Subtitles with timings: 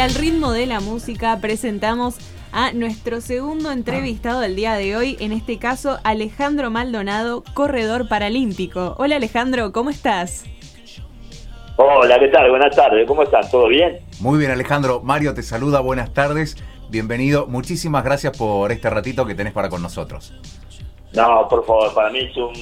[0.00, 2.16] al ritmo de la música presentamos
[2.52, 8.94] a nuestro segundo entrevistado del día de hoy, en este caso Alejandro Maldonado, corredor paralímpico.
[8.96, 10.46] Hola Alejandro, ¿cómo estás?
[11.76, 12.48] Hola, ¿qué tal?
[12.48, 13.50] Buenas tardes, ¿cómo estás?
[13.50, 13.98] ¿Todo bien?
[14.20, 16.56] Muy bien Alejandro, Mario te saluda, buenas tardes,
[16.88, 20.32] bienvenido, muchísimas gracias por este ratito que tenés para con nosotros.
[21.12, 22.54] No, por favor, para mí es un,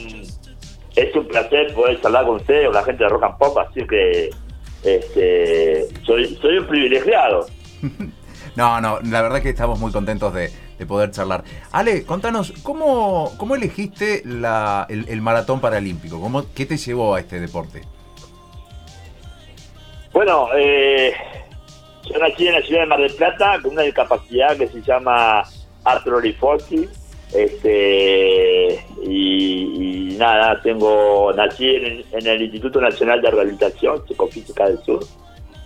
[0.97, 3.87] es un placer poder hablar con usted o la gente de Rock and Pop, así
[3.87, 4.31] que
[4.83, 7.47] este, soy, soy un privilegiado.
[8.57, 10.51] no, no, la verdad que estamos muy contentos de,
[10.87, 11.43] poder charlar.
[11.73, 16.21] Ale, contanos, ¿cómo, cómo elegiste la, el, maratón paralímpico?
[16.21, 17.83] ¿Cómo, ¿Qué te llevó a este deporte?
[20.13, 21.15] Bueno, eh,
[22.05, 25.43] yo nací en la ciudad de Mar del Plata con una discapacidad que se llama
[25.85, 35.01] artrorifosis este y, nada, tengo nací en, el Instituto Nacional de Rehabilitación Psicofísica del Sur.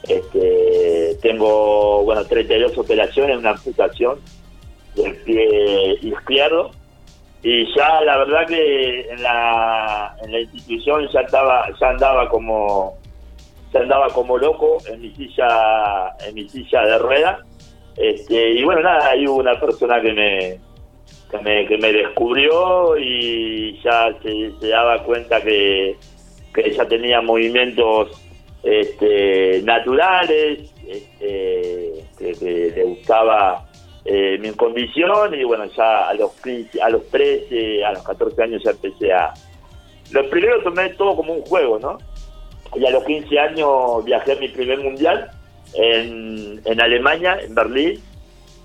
[0.08, 4.18] Este, tengo, bueno, 32 operaciones, una amputación
[4.94, 6.70] del pie izquierdo.
[7.42, 12.98] Y ya la verdad que en la, en la institución ya estaba, ya andaba como
[13.72, 17.38] ya andaba como loco en mi silla, en mi silla de rueda.
[17.96, 20.60] Este, y bueno, nada, hay una persona que me,
[21.30, 25.96] que me, descubrió y ya se, daba cuenta que,
[26.52, 28.10] que ya tenía movimientos
[28.62, 33.66] este, naturales, este, que, le gustaba
[34.04, 36.32] eh, mi condición y bueno, ya a los,
[36.82, 39.32] a los 13, a los 14 años ya empecé a...
[40.10, 41.96] Lo primero tomé todo como un juego, ¿no?
[42.74, 45.30] Y a los 15 años viajé a mi primer mundial
[45.74, 48.02] en, en Alemania, en Berlín,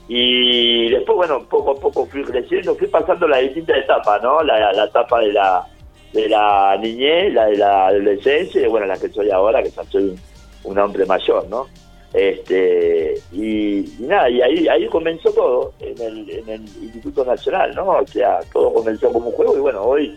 [0.07, 4.41] y después, bueno, poco a poco fui creciendo, fui pasando las distintas etapas, ¿no?
[4.41, 5.67] La, la etapa de la,
[6.13, 9.83] de la niñez, la de la adolescencia, y bueno, la que soy ahora, que ya
[9.83, 10.17] soy
[10.63, 11.67] un, hombre mayor, ¿no?
[12.13, 17.89] Este, y, nada, y ahí, ahí comenzó todo, en el, en el Instituto Nacional, ¿no?
[17.89, 20.15] O sea, todo comenzó como un juego, y bueno, hoy,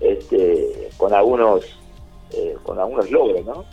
[0.00, 1.64] este, con algunos,
[2.34, 3.64] eh, con algunos logros, ¿no?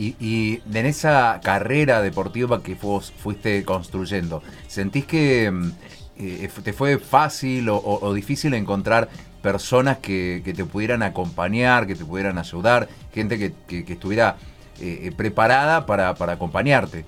[0.00, 5.70] Y, en esa carrera deportiva que vos fuiste construyendo, ¿sentís que mm,
[6.18, 9.08] eh, te fue fácil o, difícil encontrar
[9.42, 14.36] personas que, te pudieran acompañar, que te pudieran ayudar, gente que, estuviera
[14.80, 17.04] eh, eh, preparada para, acompañarte?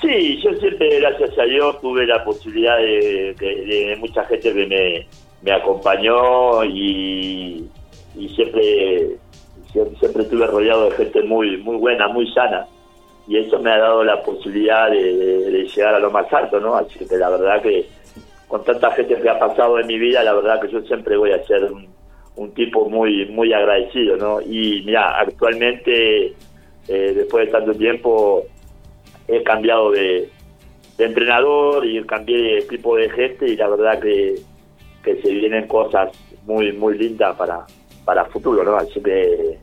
[0.00, 5.08] Sí, yo siempre, gracias a Dios, tuve la posibilidad de, mucha gente que me,
[5.42, 7.68] me acompañó y,
[8.16, 9.16] y siempre
[9.98, 12.66] siempre estuve rodeado de gente muy muy buena, muy sana,
[13.26, 16.76] y eso me ha dado la posibilidad de, llegar a lo más alto, ¿no?
[16.76, 17.86] Así que la verdad que
[18.48, 21.32] con tanta gente que ha pasado en mi vida, la verdad que yo siempre voy
[21.32, 21.70] a ser
[22.36, 24.40] un, tipo muy muy agradecido, ¿no?
[24.40, 26.26] Y mira, actualmente,
[26.88, 28.44] eh, después de tanto tiempo,
[29.26, 30.28] he cambiado de,
[30.98, 34.36] entrenador y cambié de tipo de gente y la verdad que,
[35.02, 36.12] que se vienen cosas
[36.46, 37.66] muy muy lindas para,
[38.04, 38.76] para futuro, ¿no?
[38.76, 39.58] Así que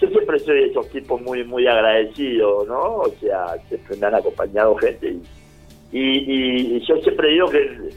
[0.00, 2.96] yo siempre soy de esos tipos muy muy agradecidos, ¿no?
[2.96, 5.16] O sea, siempre me han acompañado gente
[5.92, 7.90] y, y, yo siempre digo que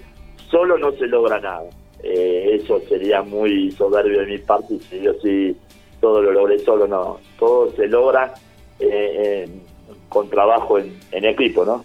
[0.50, 1.69] solo no se logra nada.
[2.01, 5.55] Eh, eso sería muy soberbio de mi parte si yo sí
[6.00, 7.19] todo lo logré solo, no.
[7.38, 8.33] Todo se logra
[8.79, 9.47] eh,
[10.07, 11.83] con trabajo en, en equipo, ¿no?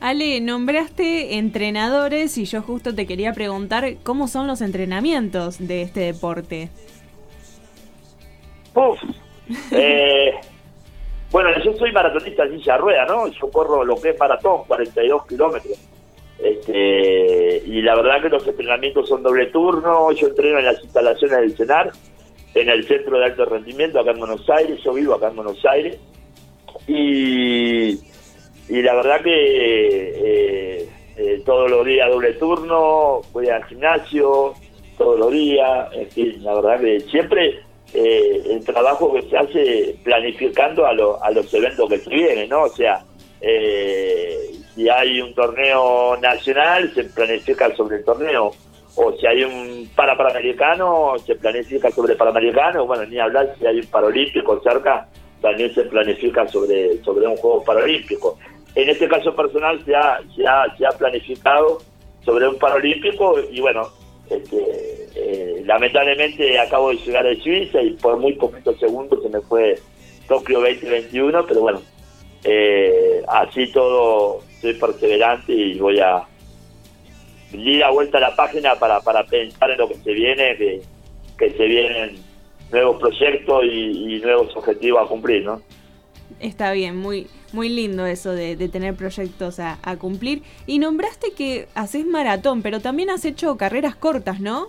[0.00, 6.00] Ale, nombraste entrenadores y yo justo te quería preguntar cómo son los entrenamientos de este
[6.00, 6.70] deporte.
[8.74, 8.98] Uf,
[9.72, 10.32] eh,
[11.30, 13.28] bueno, yo soy maratonista en silla rueda, ¿no?
[13.28, 15.78] Yo corro lo que es maratón, 42 kilómetros.
[16.38, 20.12] Este, y la verdad que los entrenamientos son doble turno.
[20.12, 21.92] Yo entreno en las instalaciones del CENAR,
[22.54, 24.80] en el Centro de Alto Rendimiento, acá en Buenos Aires.
[24.82, 25.98] Yo vivo acá en Buenos Aires.
[26.88, 27.98] Y
[28.70, 34.54] y la verdad que eh, eh, todos los días doble turno, voy al gimnasio
[34.96, 37.58] todos los días, en fin, la verdad que siempre
[37.92, 42.62] eh, el trabajo que se hace planificando a, a los eventos que se vienen, ¿no?
[42.64, 43.02] O sea,
[44.74, 48.52] si hay un torneo nacional, se planifica sobre el torneo,
[48.94, 53.66] o si hay un para panamericano, se planifica sobre el panamericano, bueno, ni hablar si
[53.66, 55.08] hay un paralímpico cerca,
[55.40, 58.38] también se planifica sobre, sobre un juego paralímpico.
[58.74, 61.78] En este caso personal se ha, se ha, se ha planificado
[62.24, 63.88] sobre un paralímpico y bueno,
[64.28, 69.40] este, eh, lamentablemente acabo de llegar a Suiza y por muy poquitos segundos se me
[69.40, 69.78] fue
[70.28, 71.82] Tokio 2021, pero bueno,
[72.44, 76.22] eh, así todo soy perseverante y voy a
[77.52, 80.82] ir a vuelta a la página para, para pensar en lo que se viene, que,
[81.36, 82.18] que se vienen
[82.70, 85.60] nuevos proyectos y, y nuevos objetivos a cumplir, ¿no?
[86.40, 90.42] Está bien, muy, muy lindo eso de, tener proyectos a, cumplir.
[90.66, 94.68] Y nombraste que haces maratón, pero también has hecho carreras cortas, ¿no?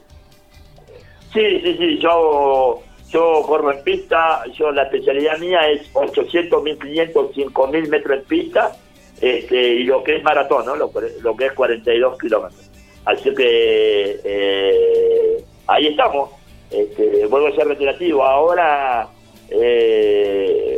[1.34, 7.34] Sí, sí, sí, yo, yo corro en pista, yo la especialidad mía es 800, 1500,
[7.34, 8.76] 5000 metros en pista,
[9.22, 10.76] este, y lo que es maratón, ¿no?
[10.76, 12.70] Lo, que es 42 kilómetros.
[13.06, 16.32] Así que eh, ahí estamos.
[16.70, 18.24] Este, vuelvo a ser reiterativo.
[18.24, 19.10] Ahora
[19.50, 20.71] eh,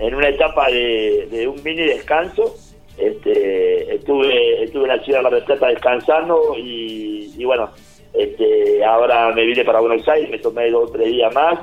[0.00, 2.54] en una etapa de, un mini descanso.
[2.96, 7.70] Este, estuve estuve en la ciudad de Mar del descansando y, bueno,
[8.12, 11.60] este, ahora me vine para Buenos Aires, me tomé dos o tres días más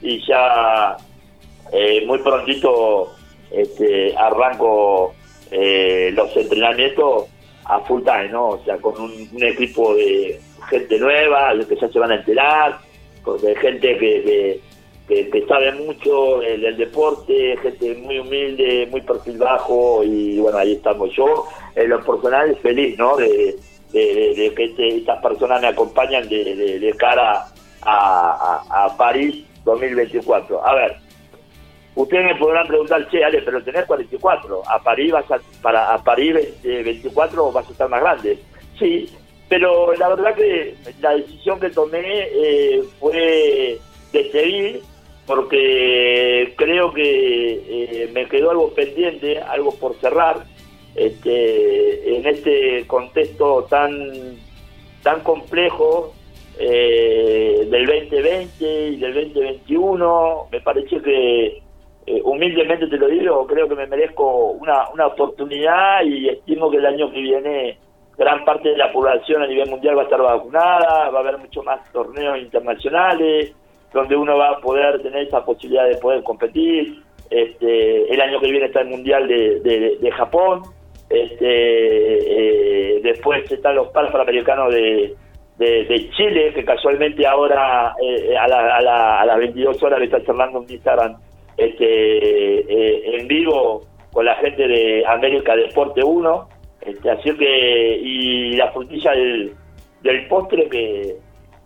[0.00, 0.96] y ya
[1.72, 3.12] eh, muy prontito
[3.50, 5.14] este, arranco
[5.50, 7.26] eh, los entrenamientos
[7.64, 8.48] a full time, ¿no?
[8.48, 12.78] O sea, con un, equipo de gente nueva, los que ya se van a enterar,
[13.42, 14.60] de gente que, que,
[15.48, 21.10] sabe mucho del, deporte, gente muy humilde, muy perfil bajo y bueno, ahí estamos.
[21.14, 23.16] Yo, en lo personal, feliz, ¿no?
[23.16, 23.56] De,
[23.90, 27.46] que este, estas personas me acompañan de, cara
[27.82, 30.66] a, París 2024.
[30.66, 30.96] A ver,
[31.94, 36.04] ustedes me podrán preguntar, che, Ale, pero tenés 44, a París vas a, para a
[36.04, 38.38] París 24 vas a estar más grande.
[38.78, 39.10] Sí,
[39.48, 43.80] pero la verdad que la decisión que tomé eh, fue
[44.12, 44.82] de seguir
[45.28, 50.38] porque creo que eh, me quedó algo pendiente, algo por cerrar,
[50.96, 53.92] este, en este contexto tan,
[55.02, 56.14] tan complejo
[56.58, 60.48] eh, del 2020 y del 2021.
[60.50, 61.46] Me parece que,
[62.06, 66.78] eh, humildemente te lo digo, creo que me merezco una, una oportunidad y estimo que
[66.78, 67.78] el año que viene
[68.16, 71.36] gran parte de la población a nivel mundial va a estar vacunada, va a haber
[71.36, 73.54] mucho más torneos internacionales
[73.92, 77.02] donde uno va a poder tener esa posibilidad de poder competir.
[77.30, 80.62] Este, el año que viene está el Mundial de, de, Japón.
[81.08, 85.14] Este, eh, después están los Panamericanos de,
[85.58, 90.70] de, Chile, que casualmente ahora eh, a, a, las 22 horas le está charlando un
[90.70, 91.16] Instagram
[91.56, 93.82] este, eh, en vivo
[94.12, 96.48] con la gente de América Deporte 1.
[96.82, 99.52] Este, así que, y la frutilla del,
[100.02, 101.16] del postre que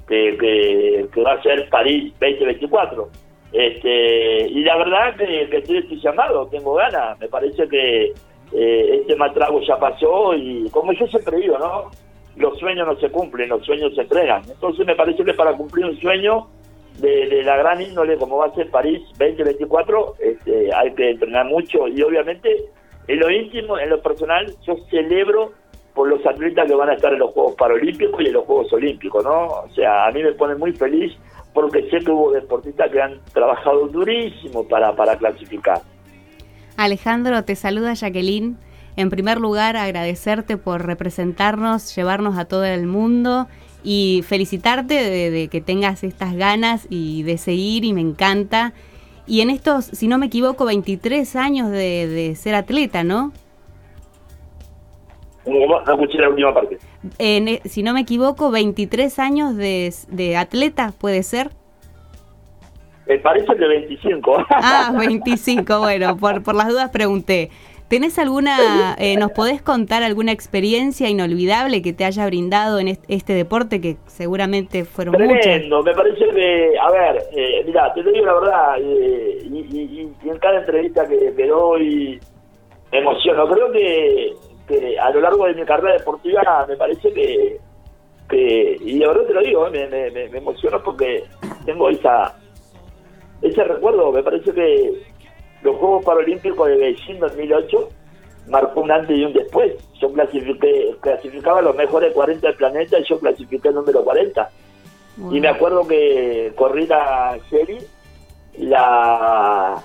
[0.09, 3.09] que, va a ser París 2024.
[3.53, 8.13] Este, y la verdad que, estoy entusiasmado, tengo ganas, me parece que
[8.53, 11.91] eh, este mal trago ya pasó y como yo siempre digo, ¿no?
[12.37, 14.43] Los sueños no se cumplen, los sueños se entregan.
[14.49, 16.49] Entonces me parece que para cumplir un sueño
[16.99, 21.89] de, la gran índole como va a ser París 2024, este, hay que entrenar mucho
[21.89, 22.71] y obviamente
[23.09, 25.53] en lo íntimo, en lo personal, yo celebro
[25.95, 28.73] por los atletas que van a estar en los Juegos Paralímpicos y en los Juegos
[28.73, 29.47] Olímpicos, ¿no?
[29.47, 31.13] O sea, a mí me pone muy feliz
[31.53, 35.83] porque sé que hubo deportistas que han trabajado durísimo para, para clasificar.
[36.77, 38.57] Alejandro, te saluda Jacqueline.
[38.97, 43.49] En primer lugar, agradecerte por representarnos, llevarnos a todo el mundo
[43.85, 48.73] y felicitarte de, que tengas estas ganas y de seguir y me encanta.
[49.27, 53.33] Y en estos, si no me equivoco, 23 años de, de ser atleta, ¿no?
[55.47, 56.79] No escuché la última parte.
[57.19, 61.51] E, si no me equivoco, 23 años de, de atleta, ¿puede ser?
[63.07, 64.47] Me parece que 25.
[64.51, 67.51] Ah, 25, bueno, por, por las dudas pregunté.
[67.89, 73.35] ¿Tenés alguna, eh, nos podés contar alguna experiencia inolvidable que te haya brindado en este,
[73.35, 78.33] deporte que seguramente fueron Tremendo, me parece que, a ver, eh, mira, te digo la
[78.33, 82.19] verdad, eh, y, en cada entrevista que, que doy
[82.93, 83.47] me emociono.
[83.49, 84.33] Creo que
[85.01, 87.61] a lo largo de mi carrera deportiva me parece que,
[88.81, 91.25] y de verdad te lo digo, me, me, me, emociono porque
[91.65, 92.35] tengo esa
[93.43, 95.03] ese recuerdo, me parece que
[95.63, 97.89] los Juegos Paralímpicos de Beijing 2008
[98.49, 99.73] marcó un antes y un después.
[100.01, 104.51] Yo clasifiqué, clasificaba los mejores 40 del planeta y yo clasifiqué el número 40.
[105.31, 107.79] Y me acuerdo que corrí la serie,
[108.57, 109.83] la,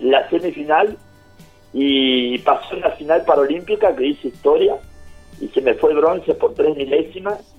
[0.00, 0.96] la semifinal
[1.72, 4.76] y pasó en la final paralímpica que hice historia
[5.40, 7.54] y se me fue bronce por tres milésimas,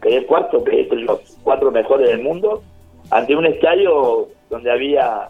[0.00, 2.62] quedé cuarto, quedé entre los cuatro mejores del mundo,
[3.10, 5.28] ante un estadio donde había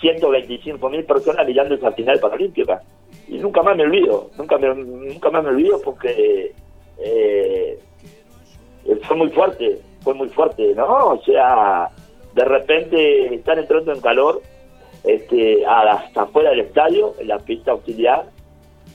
[0.00, 2.82] 125 mil personas mirando esa final paralímpica.
[3.28, 6.52] Y nunca más me olvido, nunca, me, nunca más me olvido porque
[6.98, 7.78] eh,
[9.02, 11.10] fue muy fuerte, fue muy fuerte, ¿no?
[11.10, 11.90] O sea,
[12.34, 14.42] de repente están entrando en calor
[15.04, 18.26] este, hasta afuera del estadio, en la pista auxiliar,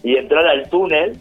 [0.03, 1.17] y entrar al túnel,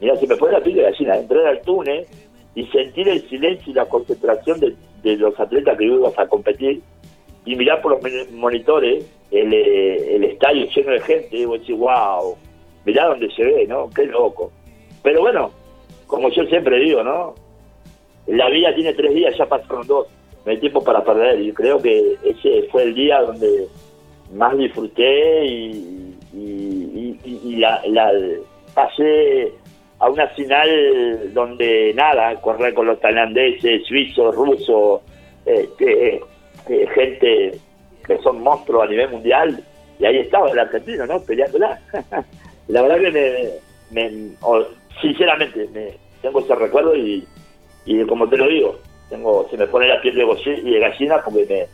[0.00, 2.06] mira, si me puede la piel de gallina, entrar al túnel
[2.54, 4.76] y sentir el silencio y la concentración de,
[5.16, 6.80] los atletas que ibas a competir,
[7.44, 11.76] y mirar por los monitores el, eh, el estadio lleno de gente, y vos decís,
[11.76, 12.36] wow,
[12.84, 13.88] mirá dónde se ve, ¿no?
[13.90, 14.52] Qué loco.
[15.02, 15.50] Pero bueno,
[16.06, 17.34] como yo siempre digo, ¿no?
[18.26, 20.06] La vida tiene tres días, ya pasaron dos,
[20.44, 23.66] no hay tiempo para perder, y creo que ese fue el día donde
[24.32, 28.12] más disfruté y, y, la, la,
[28.74, 29.52] pasé
[29.98, 35.02] a una final donde nada, correr con los tailandeses, suizos, rusos,
[35.44, 36.20] este, eh,
[36.94, 37.58] gente
[38.06, 39.62] que son monstruos a nivel mundial,
[39.98, 41.20] y ahí estaba el argentino, ¿no?
[41.20, 41.78] Peleándola.
[42.68, 43.60] la verdad que
[43.90, 44.30] me,
[45.02, 45.90] sinceramente, me,
[46.22, 47.26] tengo ese recuerdo y,
[47.84, 48.78] y como te lo digo,
[49.10, 51.66] tengo se me pone la piel de, y de gallina porque me,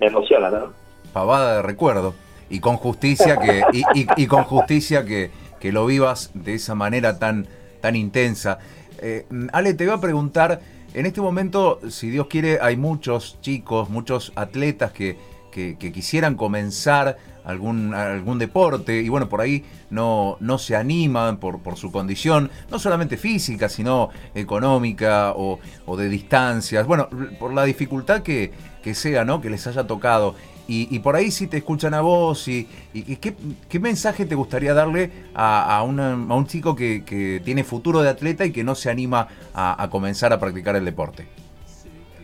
[0.00, 0.87] me emociona, ¿no?
[1.18, 2.14] Pavada de recuerdo.
[2.48, 7.48] Y con justicia que, y, con justicia que, que lo vivas de esa manera tan,
[7.80, 8.60] tan intensa.
[9.02, 10.60] Eh, Ale, te voy a preguntar,
[10.94, 15.18] en este momento, si Dios quiere, hay muchos chicos, muchos atletas que,
[15.50, 21.58] que, quisieran comenzar algún, algún deporte y bueno, por ahí no, no se animan por,
[21.58, 27.08] por su condición, no solamente física, sino económica o, o de distancias, bueno,
[27.40, 28.52] por la dificultad que,
[28.84, 29.40] que sea, ¿no?
[29.40, 30.36] Que les haya tocado.
[30.70, 33.32] Y, por ahí si te escuchan a vos y, y ¿qué,
[33.70, 38.52] ¿qué, mensaje te gustaría darle a, a, un chico que, tiene futuro de atleta y
[38.52, 41.24] que no se anima a, comenzar a practicar el deporte?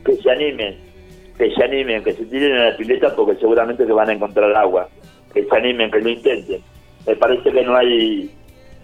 [0.04, 0.76] Que se animen,
[1.38, 4.54] que se animen, que se tiren a la pileta porque seguramente que van a encontrar
[4.54, 4.90] agua,
[5.32, 6.60] que se animen, que lo intenten.
[7.06, 8.30] Me parece que no hay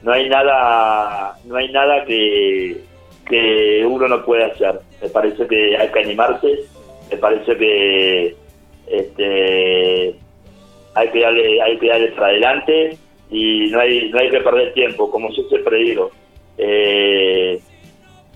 [0.02, 2.80] no hay nada no hay nada que,
[3.28, 4.80] que uno no puede hacer.
[5.02, 6.48] Me parece que hay que animarse,
[7.10, 8.40] me parece que
[8.90, 10.14] este,
[10.94, 12.96] hay que darle, hay que darle para adelante
[13.30, 16.10] y no hay, no hay que perder tiempo, como yo siempre digo.
[16.58, 17.60] Eh,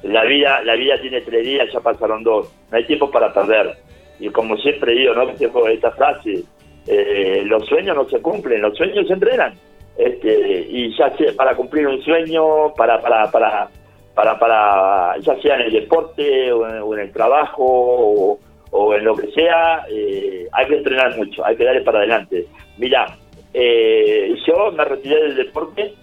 [0.05, 3.77] la vida, la vida tiene tres días, ya pasaron dos, no hay tiempo para perder.
[4.21, 5.27] Y como siempre digo, ¿no?
[5.35, 6.45] Tengo esta frase,
[6.87, 9.55] eh, los sueños no se cumplen, los sueños se entrenan.
[9.97, 13.69] Este, y ya sea para cumplir un sueño, para, para, para,
[14.15, 18.39] para, para, ya sea en el deporte o en, el trabajo o,
[18.77, 22.45] o en lo que sea, eh, hay que entrenar mucho, hay que darle para adelante.
[22.77, 23.07] Mira,
[23.53, 25.95] eh, yo me retiré del deporte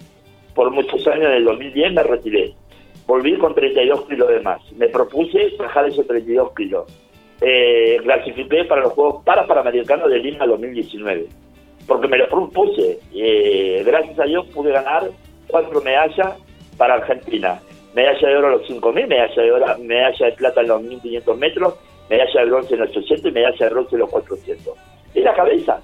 [0.55, 2.53] por muchos años, en el 2010 me retiré.
[3.05, 4.61] Volví con 32 kilos de más.
[4.71, 6.85] Me propuse bajar esos 32 kilos.
[7.41, 11.25] Eh, clasifiqué para los Juegos para Panamericanos de Lima 2019.
[11.85, 12.99] Porque me lo propuse.
[13.13, 15.09] Eh, gracias a Dios pude ganar
[15.47, 16.37] cuatro medallas
[16.77, 17.59] para Argentina.
[17.93, 21.35] Medalla de oro a los 5.000, medalla de, oro, medalla de plata en los 1.500
[21.35, 21.73] metros
[22.11, 24.73] medalla de bronce en los 800 y medalla de bronce en los 400.
[25.15, 25.81] Es la cabeza,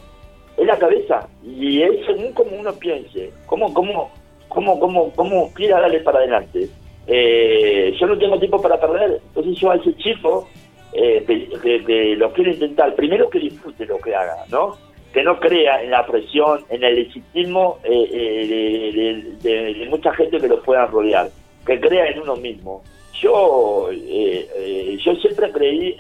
[0.58, 1.28] es la cabeza.
[1.44, 4.12] Y es según como uno piense, cómo, cómo,
[4.50, 6.68] cómo, cómo, cómo quiera darle para adelante.
[7.08, 10.50] Eh, yo no tengo tiempo para perder, entonces yo a ese chico
[10.92, 14.76] eh, que, lo quiero intentar, primero que disfrute lo que haga, ¿no?
[15.14, 20.62] Que no crea en la presión, en el exitismo eh, de, mucha gente que lo
[20.62, 21.30] pueda rodear,
[21.66, 22.84] que crea en uno mismo
[23.22, 25.96] yo, eh, eh, yo siempre creí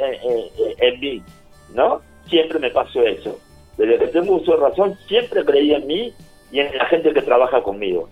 [0.80, 1.22] en, mí,
[1.74, 2.02] ¿no?
[2.30, 3.40] Siempre me pasó eso.
[3.78, 6.14] Desde que tengo uso razón, siempre creí en mí
[6.52, 8.10] y en la gente que trabaja conmigo.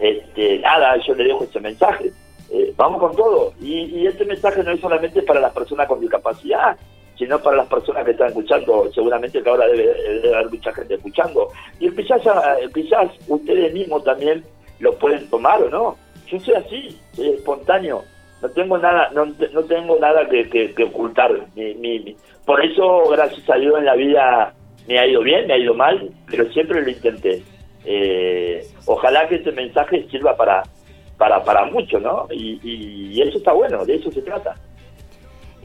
[0.00, 2.10] Este, nada, yo le dejo ese mensaje.
[2.50, 3.52] Eh, vamos con todo.
[3.60, 6.76] Y, este mensaje no es solamente para las personas con discapacidad,
[7.16, 8.90] sino para las personas que están escuchando.
[8.92, 11.48] Seguramente que ahora debe, haber mucha gente escuchando.
[11.78, 12.22] Y quizás,
[12.74, 14.44] quizás ustedes mismos también
[14.80, 15.96] lo pueden tomar o no.
[16.26, 18.02] Yo soy así, soy espontáneo
[18.44, 21.32] no tengo nada no, no tengo nada que, que, ocultar.
[21.56, 24.52] Mi, por eso gracias a Dios en la vida
[24.86, 27.42] me ha ido bien me ha ido mal pero siempre lo intenté.
[27.86, 30.62] Eh, ojalá que este mensaje sirva para
[31.16, 34.54] para para mucho no y, eso está bueno de eso se trata.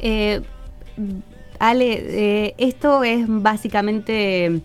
[0.02, 0.40] Eh,
[1.60, 4.62] Ale eh, esto es básicamente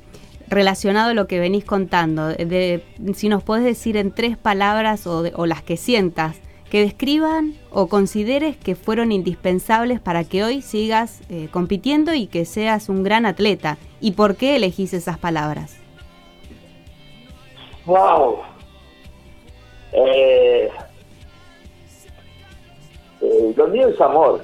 [0.47, 2.29] relacionado a lo que venís contando.
[2.29, 6.44] De, si nos puedes decir en tres palabras o, o las que sientas
[6.75, 12.45] que describan o consideres que fueron indispensables para que hoy sigas eh, compitiendo y que
[12.45, 13.79] seas un gran atleta.
[14.01, 15.77] ¿Y por qué elegís esas palabras?
[17.87, 18.39] ¡Wow!
[19.93, 20.69] Eh,
[23.21, 24.43] eh, lo mío es amor.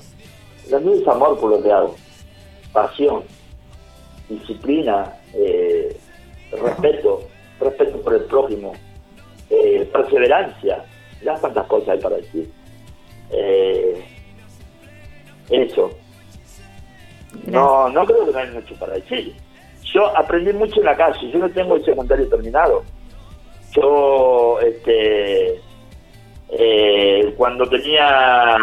[0.70, 1.96] Lo mío es amor por lo que hago.
[2.72, 3.24] Pasión,
[4.28, 5.16] disciplina,
[6.52, 7.22] respeto,
[7.58, 8.72] respeto por el prójimo,
[9.92, 10.84] perseverancia
[11.22, 12.50] ya cuántas cosas hay para decir.
[13.30, 14.04] Eh,
[15.50, 15.90] eso.
[17.46, 19.34] No, no creo que no hay mucho para decir.
[19.92, 22.84] Yo aprendí mucho en la calle, yo no tengo el secundario terminado.
[23.72, 25.60] Yo, este,
[26.50, 28.56] eh, cuando tenía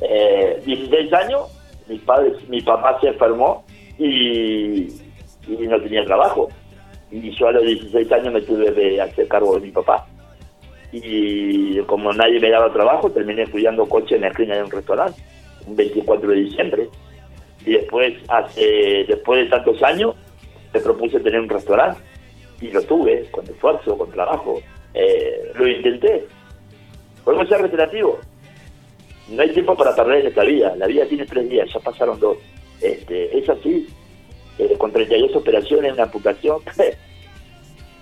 [0.00, 1.42] eh, 16 años,
[1.88, 3.64] mis padres, mi papá se enfermó
[3.98, 4.82] y,
[5.48, 6.48] y no tenía trabajo.
[7.10, 10.06] Y yo a los 16 años me tuve que hacer cargo de mi papá.
[10.92, 15.20] Y como nadie me daba trabajo, terminé cuidando coche en la esquina de un restaurante,
[15.66, 16.88] un 24 de diciembre.
[17.64, 20.14] Y después, hace, después de tantos años,
[20.72, 22.00] me propuse tener un restaurante.
[22.60, 24.60] Y lo tuve, con esfuerzo, con trabajo.
[24.92, 26.26] Eh, lo intenté.
[27.24, 28.18] Podemos ser reiterativo.
[29.30, 30.74] No hay tiempo para perder en esta vida.
[30.76, 32.36] La vida tiene tres días, ya pasaron dos.
[32.80, 33.88] Este, es así.
[34.58, 36.58] Eh, con 32 operaciones, una amputación.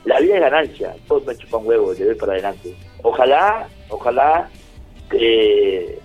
[0.04, 0.94] la vida es ganancia.
[1.06, 2.74] Todos me chupan huevo, le doy para adelante.
[3.02, 4.48] Ojalá, ojalá
[5.10, 5.98] que,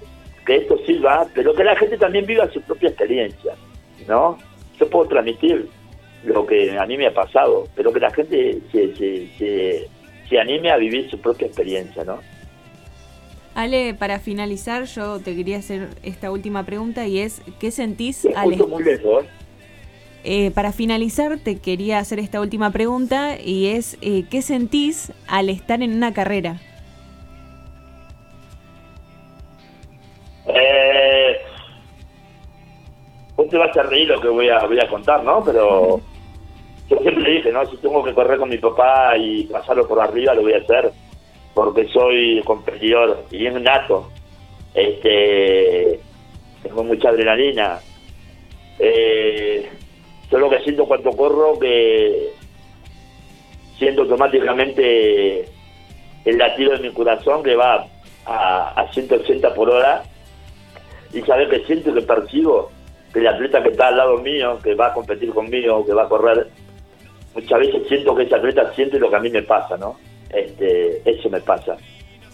[0.45, 3.55] que esto sirva, pero que la gente también viva su propia experiencia.
[4.07, 4.37] ¿No?
[4.79, 5.67] Yo puedo transmitir
[6.25, 9.87] lo que a mí me ha pasado, pero que la gente se, se, se,
[10.29, 12.19] se anime a vivir su propia experiencia, ¿no?
[13.55, 18.57] Ale, para finalizar, yo te quería hacer esta última pregunta y es, ¿qué sentís al...
[18.57, 19.25] Muy lejos.
[20.27, 25.50] Eh, para finalizar, te quería hacer esta última pregunta y es, eh, ¿qué sentís al
[25.50, 26.60] estar en una carrera?
[30.48, 31.38] Eh,
[33.36, 35.44] vos te vas a reír lo que voy a, contar, ¿no?
[35.44, 36.01] Pero
[36.89, 37.63] yo siempre dije, ¿no?
[37.67, 40.91] Si tengo que correr con mi papá y pasarlo por arriba, lo voy a hacer
[41.53, 44.10] porque soy competidor y es nato.
[44.74, 46.00] Este,
[46.63, 47.79] tengo mucha adrenalina.
[48.79, 49.70] Eh,
[50.32, 52.29] yo lo que siento cuando corro que
[53.77, 55.46] siento automáticamente
[56.25, 57.88] el latido de mi corazón que va
[58.25, 60.03] a, a 180 por hora
[61.13, 62.72] y saber que siento que percibo
[63.13, 66.03] que el atleta que está al lado mío, que va a competir conmigo, que va
[66.03, 66.48] a correr,
[67.34, 69.98] muchas veces siento que ese atleta siente lo que a mí me pasa, ¿no?
[70.29, 71.77] Este, eso me pasa.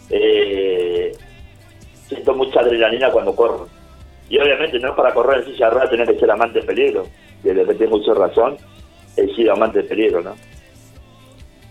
[0.10, 1.12] Eh,
[2.08, 3.68] siento mucha adrenalina cuando corro.
[4.28, 7.06] Y obviamente no es para correr en silla ruedas tener que ser amante de peligro.
[7.44, 8.58] Desde que tengo mucha razón,
[9.18, 10.36] he sido amante de peligro, ¿no?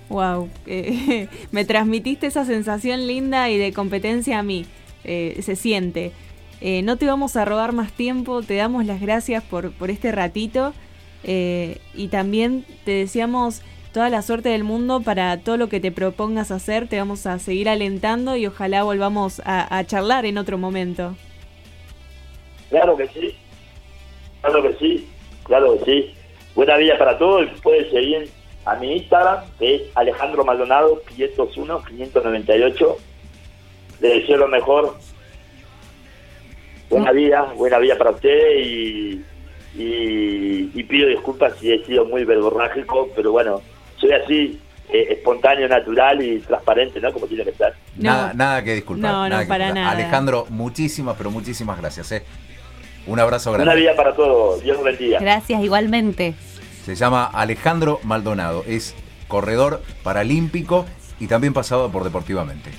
[0.09, 4.67] Wow, eh, me transmitiste esa sensación linda y de competencia a mí.
[5.05, 6.13] Eh, se siente.
[6.61, 10.75] no te vamos a robar más tiempo, te damos las gracias por, por este ratito
[11.23, 16.51] y también te deseamos toda la suerte del mundo para todo lo que te propongas
[16.51, 16.89] hacer.
[16.89, 21.17] Te vamos a seguir alentando y ojalá volvamos a, charlar en otro momento.
[22.69, 23.35] Claro que sí,
[24.43, 25.09] claro que sí,
[25.45, 26.15] claro que sí.
[26.55, 27.49] Buena vida para todos.
[27.63, 28.31] Puedes seguir
[28.65, 32.97] a mi Instagram, que es Alejandro Maldonado, 501, 598.
[34.01, 34.97] Le deseo lo mejor.
[36.89, 39.25] Buena vida, buena vida para usted y,
[39.77, 43.63] y, pido disculpas si he sido muy verborrágico, pero bueno,
[43.97, 44.61] soy así,
[44.93, 47.13] eh, espontáneo, natural y transparente, ¿no?
[47.13, 47.75] Como tiene que ser.
[47.97, 49.13] Nada, nada que disculpar.
[49.13, 49.91] No, no, para nada.
[49.93, 52.11] Alejandro, muchísimas, pero muchísimas gracias.
[52.11, 52.25] ¿eh?
[53.11, 53.73] Un abrazo grande.
[53.73, 54.63] Una vida para todos.
[54.63, 55.19] Dios bendiga.
[55.19, 56.35] Gracias, igualmente.
[56.85, 58.63] Se llama Alejandro Maldonado.
[58.69, 58.95] Es
[59.27, 60.87] corredor paralímpico
[61.19, 62.71] y también pasado por Deportivamente.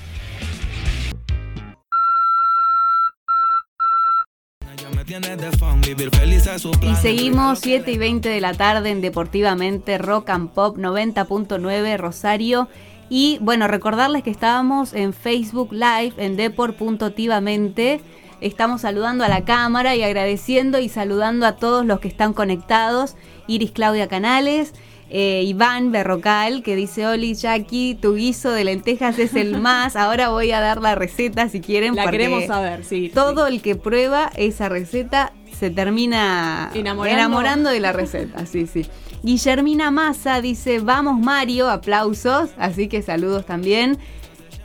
[6.82, 12.70] Y seguimos 7 y 20 de la tarde en Deportivamente Rock and Pop 90.9 Rosario.
[13.10, 18.00] Y bueno, recordarles que estábamos en Facebook Live en Deport.tivamente.
[18.42, 23.16] Estamos saludando a la cámara y agradeciendo y saludando a todos los que están conectados.
[23.48, 24.74] Iris Claudia Canales,
[25.12, 29.96] eh, Iván Berrocal, que dice, Oli, Jackie, tu guiso de lentejas es el más.
[29.96, 31.96] Ahora voy a dar la receta si quieren.
[31.96, 33.12] La queremos saber, sí.
[33.14, 38.88] Todo el que prueba esa receta se termina enamorando, de la receta, sí, sí.
[39.22, 44.00] Guillermina Massa dice, vamos Mario, aplausos, así que saludos también.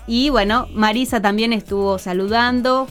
[0.07, 2.87] Y bueno, Marisa también estuvo saludando.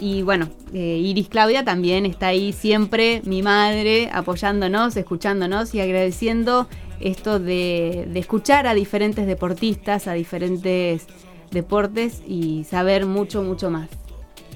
[0.00, 6.68] Y bueno, eh, Iris Claudia también está ahí siempre, mi madre, apoyándonos, escuchándonos y agradeciendo
[7.00, 11.06] esto de, escuchar a diferentes deportistas, a diferentes
[11.50, 13.88] deportes y saber mucho, mucho más.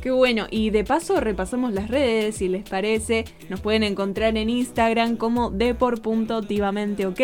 [0.05, 4.51] Qué bueno, y de paso repasamos las redes, si les parece, nos pueden encontrar en
[4.51, 7.21] Instagram como depor.tivamente, ¿ok?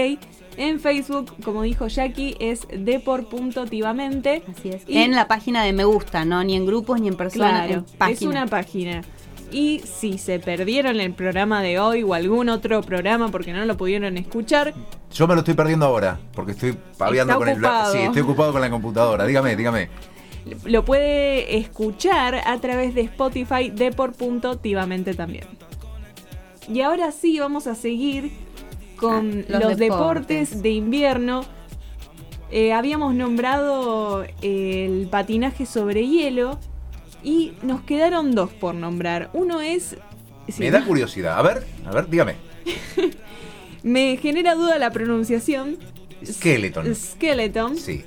[0.57, 4.45] En Facebook, como dijo Jackie, es depor.tivamente.
[4.51, 4.85] Así es.
[4.89, 6.43] en la página de me gusta, ¿no?
[6.43, 7.67] Ni en grupos ni en personas.
[7.67, 9.03] Claro, es una página.
[9.53, 13.77] Y si se perdieron el programa de hoy o algún otro programa porque no lo
[13.77, 14.73] pudieron escuchar.
[15.13, 17.59] Yo me lo estoy perdiendo ahora porque estoy paviando con el.
[17.93, 19.27] Sí, estoy ocupado con la computadora.
[19.27, 19.91] Dígame, dígame.
[20.65, 25.45] Lo puede escuchar a través de Spotify de por punto activamente también.
[26.73, 28.31] Y ahora sí vamos a seguir
[28.97, 30.63] con ah, los, deportes.
[30.63, 31.45] de invierno.
[32.51, 36.59] Eh, habíamos nombrado el patinaje sobre hielo
[37.23, 39.31] y nos quedaron dos por nombrar.
[39.33, 39.97] Uno es.
[40.59, 41.39] Me da curiosidad.
[41.39, 42.37] A ver, a ver, dígame.
[43.83, 45.79] Me genera duda la pronunciación.
[46.25, 46.95] Skeleton.
[46.95, 47.77] Skeleton.
[47.77, 48.05] Sí.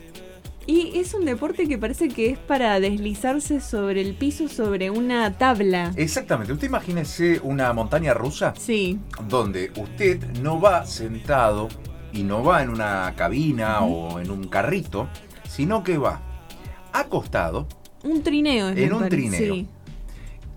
[0.65, 5.38] Y es un deporte que parece que es para deslizarse sobre el piso, sobre una
[5.38, 5.91] tabla.
[5.97, 6.54] Exactamente.
[6.54, 8.97] Usted imagínese una montaña rusa Sí.
[9.28, 11.67] donde usted no va sentado
[12.13, 15.10] y no va en una cabina o en un carrito,
[15.49, 16.21] sino que va
[16.93, 17.67] acostado
[18.04, 18.69] Un trineo.
[18.69, 19.15] es, En un parece.
[19.17, 19.54] trineo.
[19.56, 19.67] Sí.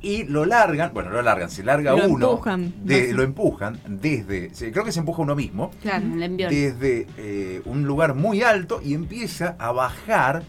[0.03, 2.73] Y lo largan, bueno, lo largan, se larga Lo uno, empujan.
[2.85, 8.15] de- lo empujan desde, creo que se empuja uno mismo, Claro, desde eh, un lugar
[8.15, 10.43] muy alto y empieza a bajar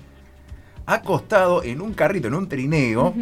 [0.86, 3.14] acostado en un carrito, en un trineo,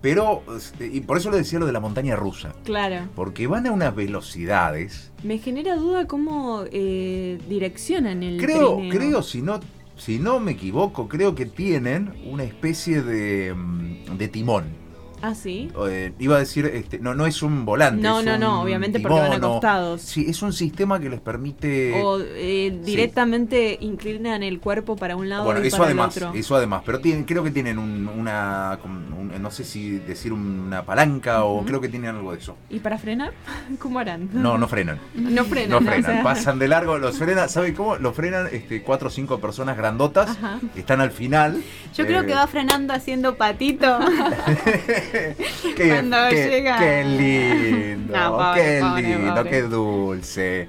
[0.00, 0.42] pero,
[0.80, 3.08] y por eso le decía lo de la montaña rusa, Claro.
[3.14, 8.90] porque van a unas velocidades, Me genera duda cómo eh, direccionan el creo, trineo.
[8.98, 9.60] creo, si no,
[9.96, 14.83] si no me equivoco, creo que tienen una especie de, mm, de timón.
[15.26, 15.70] Ah, sí.
[15.88, 18.02] Eh, iba a decir, este, no, no es un volante.
[18.02, 20.02] No, es no, no, obviamente porque van acostados.
[20.02, 22.02] Sí, es un sistema que les permite.
[22.02, 26.24] O eh, directamente inclinan el cuerpo para un lado bueno, y eso para además, el
[26.24, 26.38] otro.
[26.38, 30.84] eso además, pero tienen, creo que tienen un- una, un- no sé si decir una
[30.84, 32.56] palanca o creo que tienen algo de eso.
[32.68, 33.32] ¿Y para frenar?
[33.78, 34.28] ¿Cómo harán?
[34.32, 34.98] No, no frenan.
[35.14, 35.70] No frenan.
[35.70, 37.96] No o frenan, sea, pasan de largo, los frenan, ¿sabe cómo?
[37.96, 40.60] Los frenan este, cuatro o cinco personas grandotas, Ajá.
[40.76, 41.62] están al final.
[41.96, 43.98] Yo creo eh, que va frenando haciendo patito.
[45.76, 46.78] qué, cuando qué- llega.
[46.78, 49.50] qué lindo, No, pobre, qué pobre, lindo, pobre.
[49.50, 50.68] qué dulce.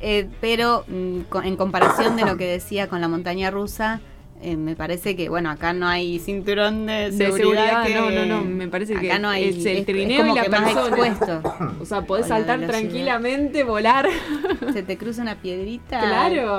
[0.00, 4.00] Eh, pero mm, en comparación de lo que decía con la montaña rusa,
[4.40, 7.84] eh, me parece que, bueno, acá no hay cinturón de De seguridad.
[7.84, 10.32] que- no, no, no, me parece que acá no hay, es el trineo es como
[10.32, 10.86] y la que más persona.
[11.06, 11.42] expuesto.
[11.80, 14.08] O sea, podés saltar tranquilamente, volar.
[14.72, 15.98] Se te cruza una piedrita.
[16.00, 16.56] claro.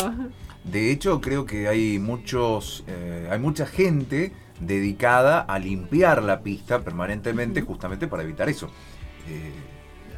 [0.65, 6.79] De hecho, creo que hay muchos, eh, hay mucha gente dedicada a limpiar la pista
[6.81, 8.67] permanentemente, justamente para evitar eso.
[9.27, 9.51] Eh,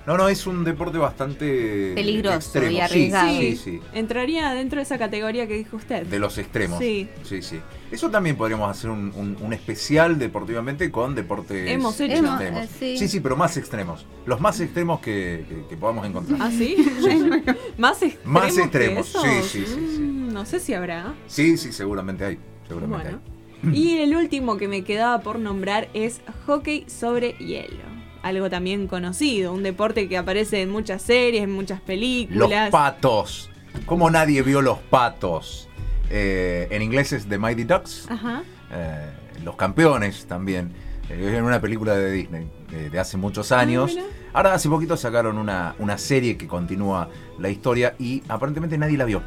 [0.07, 2.71] no, no, es un deporte bastante Peligroso extremo.
[2.71, 3.29] y Sí, arriesgado.
[3.39, 6.07] Sí, sí, Entraría dentro de esa categoría que dijo usted.
[6.07, 6.79] De los extremos.
[6.79, 7.07] Sí.
[7.23, 7.59] sí, sí.
[7.91, 12.13] Eso también podríamos hacer un, un- un especial deportivamente con deportes Hemos hecho.
[12.15, 12.63] Hemos, extremos.
[12.65, 12.97] eh, sí.
[12.97, 14.07] sí, sí, pero más extremos.
[14.25, 16.39] Los más extremos que, que- que podamos encontrar.
[16.41, 16.75] ¿Ah, sí?
[17.77, 18.25] ¿Más extremos?
[18.25, 19.21] Más que extremos, esos?
[19.21, 20.01] sí, sí, sí, sí.
[20.01, 21.13] Mm, No sé si habrá.
[21.27, 22.39] Sí, sí, seguramente hay.
[22.67, 23.21] Seguramente Bueno.
[23.23, 23.30] hay.
[23.73, 27.83] Y el último que me quedaba por nombrar es hockey sobre hielo.
[28.23, 32.69] Algo también conocido, un deporte que aparece en muchas series, en muchas Los películas.
[32.69, 33.49] patos.
[33.85, 35.67] ¿Cómo nadie vio los patos?
[36.09, 38.05] Eh, en inglés es The Mighty Ducks.
[38.09, 38.43] Ajá.
[38.71, 39.09] Eh,
[39.43, 40.71] los campeones también.
[41.09, 43.91] Eh, en una película de Disney eh, de hace muchos años.
[43.95, 44.05] mira.
[44.33, 49.05] Ahora hace poquito sacaron una, una serie que continúa la historia y aparentemente nadie la
[49.05, 49.23] vio.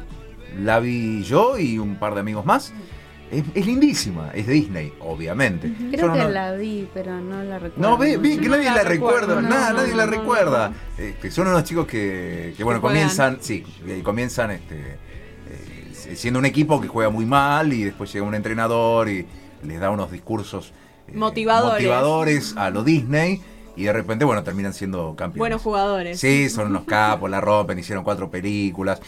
[0.59, 2.73] La vi yo y un par de amigos más.
[3.37, 5.71] Es, es lindísima, es de Disney, obviamente.
[5.91, 7.89] Creo Son que la vi, pero no la recuerdo.
[7.89, 10.73] no, ve, ve Yo que no nadie la recuerda, no, nada, no, nadie la recuerda.
[10.97, 13.63] Este, son unos chicos que, que, bueno, comienzan, sí,
[14.03, 14.97] comienzan este,
[15.49, 19.25] eh, siendo un equipo que juega muy mal y después llega un entrenador y
[19.63, 20.71] les da unos discursos
[21.07, 21.73] eh, Motivadores.
[21.83, 23.41] motivadores a lo Disney
[23.75, 25.39] y de repente, bueno, terminan siendo campeones.
[25.39, 26.19] Buenos jugadores.
[26.19, 29.01] Sí, son unos capos, la rompen, hicieron cuatro películas.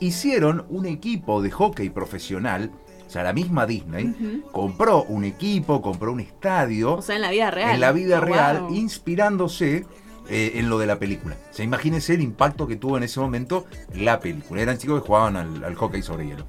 [0.00, 2.70] Hicieron un equipo de hockey profesional,
[3.14, 7.50] sea, la misma Disney, compró un equipo, compró un estadio O sea, en la vida
[7.50, 7.74] real.
[7.74, 8.74] en la vida Oh, real, wow.
[8.74, 9.86] inspirándose
[10.28, 11.36] eh, en lo de la película.
[11.50, 14.62] O sea, imagínense el impacto que tuvo en ese momento la película.
[14.62, 16.46] Eran chicos que jugaban al, al hockey sobre hielo.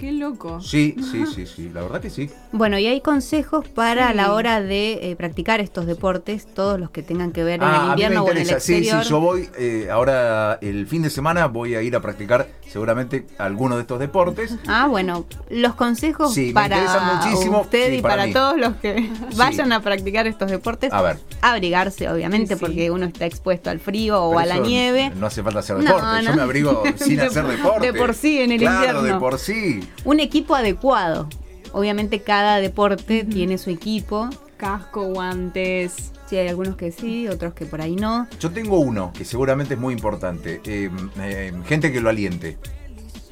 [0.00, 0.62] Qué loco.
[0.62, 2.30] Sí, sí, sí, sí, la verdad que sí.
[2.52, 4.16] Bueno, y hay consejos para Sí.
[4.16, 7.68] la hora de eh, practicar estos deportes, todos los que tengan que ver en Ah,
[7.68, 8.64] el a mí me invierno o en el interesa.
[8.64, 9.04] Sí, exterior.
[9.04, 13.26] sí, yo voy eh, ahora el fin de semana voy a ir a practicar seguramente
[13.36, 14.56] alguno de estos deportes.
[14.66, 16.78] Ah, bueno, los consejos Sí, para
[17.22, 21.18] muchísimo, usted sí, y para todos los que vayan a practicar estos deportes, A ver.
[21.42, 25.12] abrigarse, obviamente, porque uno está expuesto al frío o pero a la nieve.
[25.14, 26.24] No hace falta hacer No, deporte.
[26.24, 27.92] Yo me abrigo sin De hacer por- deporte.
[27.92, 29.02] de por sí en el claro, invierno.
[29.02, 29.80] de por sí.
[30.04, 31.28] Un equipo adecuado.
[31.72, 34.28] Obviamente cada deporte tiene su equipo.
[34.56, 36.12] Casco, guantes.
[36.26, 38.28] Sí, hay algunos que sí, otros que por ahí no.
[38.40, 40.60] Yo tengo uno que seguramente es muy importante.
[40.64, 42.56] Eh, eh, gente que lo aliente.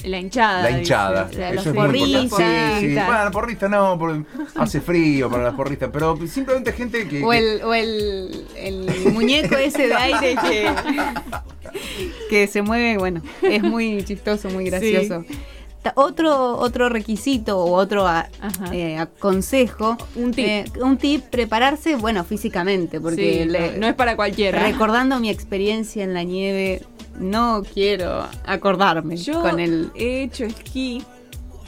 [0.05, 0.63] La hinchada.
[0.63, 1.25] La hinchada.
[1.25, 1.41] dice.
[1.41, 2.29] la- Eso los es muy importante.
[2.31, 2.81] porristas.
[2.81, 2.95] Sí, sí.
[3.07, 4.25] Bueno, porrista no, por-
[4.57, 7.25] hace frío para las porristas, pero simplemente gente que.
[7.25, 10.71] O que- el, o el, el muñeco ese de aire que,
[12.31, 15.25] que se mueve, bueno, es muy chistoso, muy gracioso.
[15.27, 15.35] Ta-
[15.97, 18.71] Otro, otro requisito o otro a- Ajá.
[18.73, 20.47] eh, consejo, Un tip.
[20.47, 24.61] eh, un tip, prepararse, bueno, físicamente, porque Sí, le- no, no es para cualquiera.
[24.63, 26.83] recordando mi experiencia en la nieve,
[27.19, 29.91] no quiero acordarme Yo con el...
[29.97, 31.03] he hecho esquí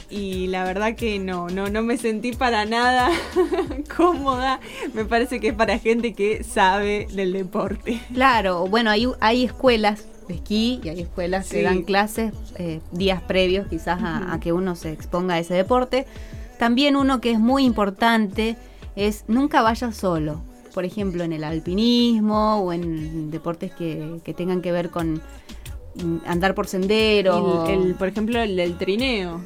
[0.09, 3.09] y la verdad que no, no, no me sentí para nada
[3.97, 4.59] cómoda.
[4.93, 7.99] Me parece que es para gente que sabe del deporte.
[8.13, 11.57] Claro, bueno, hay, hay escuelas de esquí y hay escuelas Sí.
[11.57, 15.53] que dan clases eh, días previos quizás a, a que uno se exponga a ese
[15.53, 16.05] deporte.
[16.57, 18.55] También uno que es muy importante
[18.95, 20.41] es nunca vaya solo.
[20.73, 25.15] Por ejemplo, en el alpinismo o en deportes que, que tengan que ver con
[25.95, 27.67] mm, andar por senderos.
[27.69, 29.41] El, el- por ejemplo, el del trineo.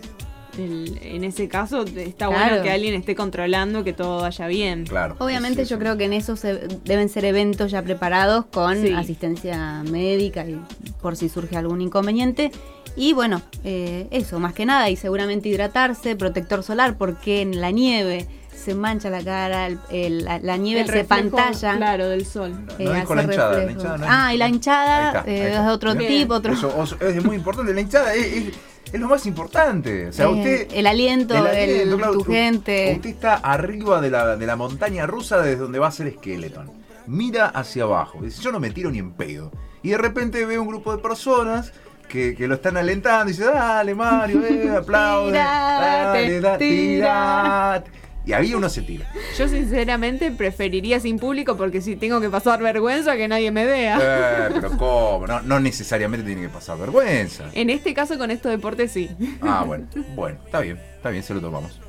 [0.57, 2.45] El- en ese caso está Claro.
[2.49, 4.85] bueno que alguien esté controlando que todo vaya bien.
[4.85, 5.15] Claro.
[5.19, 5.79] Obviamente Sí, yo sí.
[5.81, 8.91] creo que en eso se- deben ser eventos ya preparados con Sí.
[8.93, 10.59] asistencia médica y
[11.01, 12.51] por si surge algún inconveniente.
[12.95, 17.71] Y bueno, eh, eso, más que nada, y seguramente hidratarse, protector solar, porque en la
[17.71, 21.75] nieve se mancha la cara, el- el- la, la nieve El se reflejo, pantalla.
[21.75, 22.51] Claro, del sol.
[22.79, 23.79] eh, No hace la hinchada, la reflejo.
[23.79, 25.59] hinchada no es- ah, y la hinchada Ahí está, eh, ahí está.
[25.59, 26.07] es de otro Bien.
[26.21, 26.53] tipo, otro.
[26.53, 27.73] Eso es muy importante.
[27.73, 28.53] La hinchada es, es-
[28.93, 30.07] es lo más importante.
[30.07, 30.67] O sea, Eh, usted.
[30.73, 32.93] el aliento, el aliento, el- claro, tu gente.
[32.95, 36.69] Usted está arriba de la, de la montaña rusa desde donde va a ser Skeleton.
[37.07, 38.19] Mira hacia abajo.
[38.21, 39.51] Dice, yo no me tiro ni en pedo.
[39.83, 41.71] Y de repente ve un grupo de personas
[42.09, 45.31] que, que lo están alentando y dice, dale Mario, eh, aplaude.
[45.31, 47.83] Tirate, dale, da- tira".
[47.83, 48.04] tirate".
[48.25, 49.11] Y ahí uno se tira.
[49.37, 53.99] Yo sinceramente preferiría sin público porque si tengo que pasar vergüenza que nadie me vea.
[54.01, 55.27] Eh, pero ¿cómo?
[55.27, 57.49] No, no necesariamente tiene que pasar vergüenza.
[57.53, 59.09] En este caso con estos deportes sí.
[59.41, 61.79] Ah, bueno, bueno, está bien, está bien, se lo tomamos.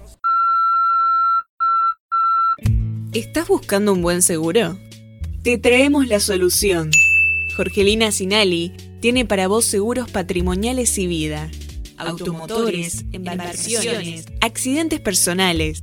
[3.12, 4.76] ¿Estás buscando un buen seguro?
[5.42, 6.90] Te traemos la solución.
[7.56, 11.50] Jorgelina Sinali tiene para vos seguros patrimoniales y vida,
[11.96, 15.82] automotores, embarcaciones, accidentes personales,